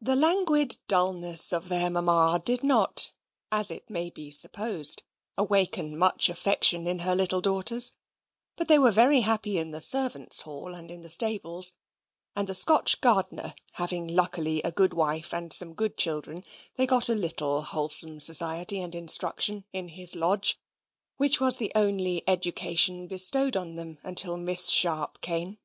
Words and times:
The 0.00 0.16
languid 0.16 0.78
dulness 0.88 1.52
of 1.52 1.68
their 1.68 1.90
mamma 1.90 2.42
did 2.44 2.64
not, 2.64 3.12
as 3.52 3.70
it 3.70 3.88
may 3.88 4.10
be 4.10 4.32
supposed, 4.32 5.04
awaken 5.36 5.96
much 5.96 6.28
affection 6.28 6.88
in 6.88 6.98
her 6.98 7.14
little 7.14 7.40
daughters, 7.40 7.94
but 8.56 8.66
they 8.66 8.80
were 8.80 8.90
very 8.90 9.20
happy 9.20 9.56
in 9.56 9.70
the 9.70 9.80
servants' 9.80 10.40
hall 10.40 10.74
and 10.74 10.90
in 10.90 11.02
the 11.02 11.08
stables; 11.08 11.74
and 12.34 12.48
the 12.48 12.52
Scotch 12.54 13.00
gardener 13.00 13.54
having 13.74 14.08
luckily 14.08 14.60
a 14.62 14.72
good 14.72 14.92
wife 14.92 15.32
and 15.32 15.52
some 15.52 15.72
good 15.72 15.96
children, 15.96 16.42
they 16.74 16.84
got 16.84 17.08
a 17.08 17.14
little 17.14 17.62
wholesome 17.62 18.18
society 18.18 18.80
and 18.80 18.92
instruction 18.92 19.64
in 19.72 19.90
his 19.90 20.16
lodge, 20.16 20.58
which 21.16 21.40
was 21.40 21.58
the 21.58 21.70
only 21.76 22.24
education 22.26 23.06
bestowed 23.06 23.54
upon 23.54 23.76
them 23.76 23.98
until 24.02 24.36
Miss 24.36 24.66
Sharp 24.68 25.20
came. 25.20 25.58